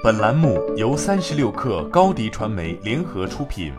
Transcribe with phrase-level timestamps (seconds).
[0.00, 3.72] 本栏目由三十六氪高低传媒联合出品。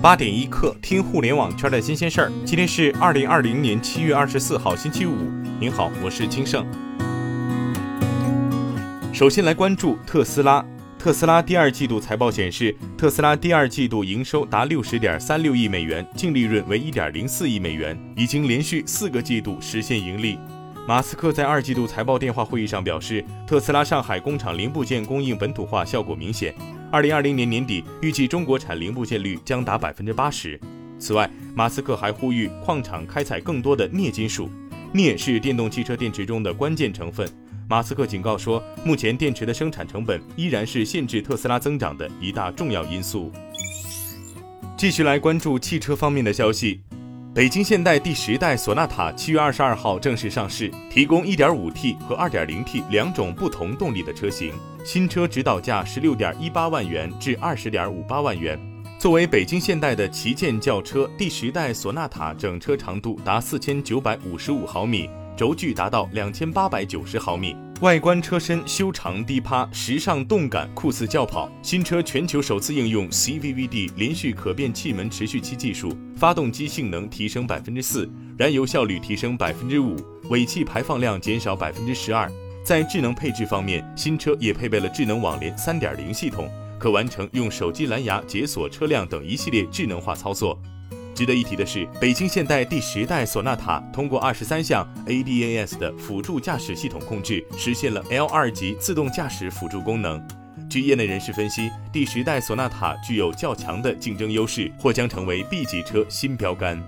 [0.00, 2.32] 八点一刻，听互联网圈的新鲜事儿。
[2.44, 5.16] 今天是二零二零年七月二十四号，星期五。
[5.58, 6.64] 您好，我是金盛。
[9.12, 10.64] 首先来关注特斯拉。
[10.96, 20.38] 特斯拉第二季度财报显示，特斯拉第二季度营收达六十点三六亿美元，净利润为一点零四亿美元，已经连续四个季度实现盈利。
[20.86, 26.54] 马斯克在二季度财报电话会议上表示，特斯拉上海工厂零部件供应本土化效果明显。
[26.90, 30.60] 二零二零年年底，预计中国产零部件率将达百分之八十。
[30.98, 34.50] 此外，马斯克还呼吁矿场开采更多的镍金属，
[34.92, 37.26] 镍是电动汽车电池中的关键成分。
[37.66, 43.32] 马斯克警告说，目前电池的生产成本依然是限制特斯拉增长的一大重要因素。
[44.76, 46.82] 继续来关注汽车方面的消息。
[47.34, 54.52] 北京现代第十代索纳塔七月二十二号正式上市，提供 1.5T 和 2.0T 两种不同动力的车型。
[54.84, 58.56] 新车指导价十六点一八万元至二十点五八万元。
[59.00, 67.56] 作为北京现代的旗舰轿车，第十代索纳塔整车长度达四千九百五十五毫米，轴距达到两千八百九十毫米。
[67.84, 71.52] 外观车身修长低趴，时尚动感，酷似轿跑。
[71.62, 79.96] 新车全球首次应用 CVVD 连续可变气门持续器技术，发动机性能提升百分之四，燃油效率提升百分之五，
[80.30, 82.26] 尾气排放量减少百分之十二。
[82.64, 90.58] 在智能配置方面，新车也配备了智能网联三点零系统，可完成用手机蓝牙解锁车辆等一系列智能化操作。
[91.14, 100.20] 值得一提的是，北京现代第十代索纳塔通过二十三项 ADAS 的辅助驾驶系统控制，实现了 L 二级自动驾驶辅助功能。
[100.68, 106.82] 据业内人士分析，第十代索纳塔具有较强的竞争优势，或将成为 B 级车新标杆。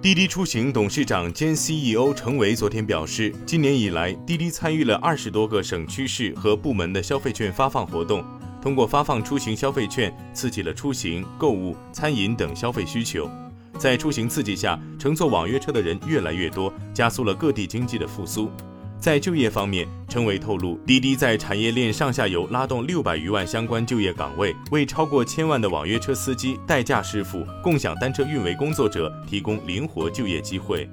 [0.00, 8.24] 滴滴出行董事长兼 CEO 程维昨天表示，今年以来，滴滴参与了二十多个省区市和部门的消费券发放活动。
[8.68, 13.26] 通过发放出行消费券，刺激了出行、购物、餐饮等消费需求。
[13.78, 18.50] 在出行刺激下，乘坐网约车的人越来越多，加速了各地经济的复苏。
[18.98, 30.86] 在就业方面，程伟透露，滴滴在产业链上下游拉动六百余万相关就业岗位，为超过千万的网约车司机、代驾师傅、共享单车运维工作者提供灵活就业机会。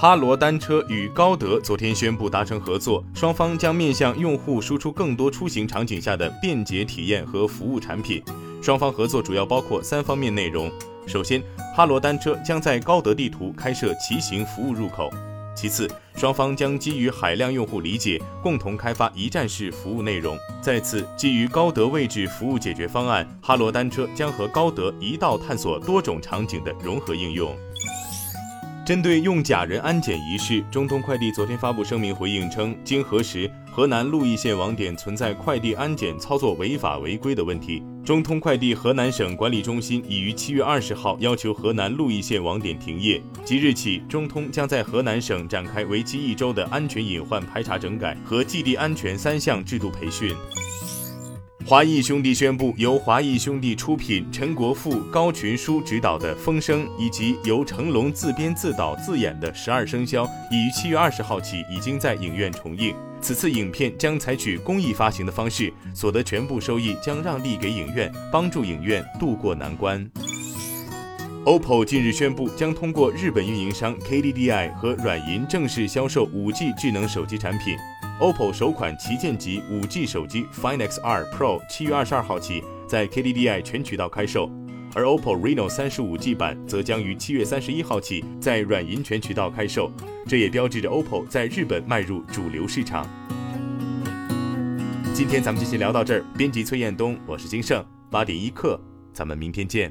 [0.00, 8.22] 哈罗单车与高德昨天宣布达成合作，双方将面向用户输出更多出行场景下的便捷体验和服务产品。
[8.62, 10.72] 双方合作主要包括三方面内容：
[11.06, 11.42] 首先，
[11.76, 15.10] 哈罗单车将在高德地图开设骑行服务入口；
[15.54, 15.86] 其次，
[16.16, 27.54] 双方将基于海量用户理解，共同开发一站式服务内容；再次，基于高德位置服务解决方案，哈罗单车将和高德一道探索多种场景的融合应用。
[28.90, 37.84] 针对用假人安检一事，中通快递昨天发布声明回应称，经核实，河南鹿邑县网点存在快递安检操作违法违规的问题。
[38.04, 43.22] 中通快递河南省管理中心已于七月二十号要求河南鹿邑县网点停业。
[43.44, 50.34] 即日起，中通将在河南省展开为期一周的安全隐患排查整改和寄递安全三项制度培训。
[51.70, 62.92] 华谊兄弟宣布，由华谊兄弟出品、陈国富、高群书执导的《风声》，以及由成龙自编自导自演的《十二生肖》，已于七月二十号起已经在影院重映。
[63.20, 70.04] 此次影片将采取公益发行的方式，所得全部收益将让利给影院，帮助影院渡过难关。
[71.44, 77.76] OPPO 近日宣布，将通过日本运营商 KDDI 和软银正式销售 5G 智能手机产品。
[78.20, 84.50] OPPO 首款旗舰级 5G 手机 Find X2 Pro 七月二十二号起在 KDDI 全渠道开售，
[84.94, 89.90] 而 OPPO Reno 三十五 G 版则将于七月三十一号起在软银全渠道开售，
[90.28, 93.06] 这也标志着 OPPO 在日本迈入主流市场。
[95.14, 98.78] 今天咱们就先聊到这儿，编辑崔彦东，我是金盛，八点一刻，
[99.14, 99.90] 咱们明天见。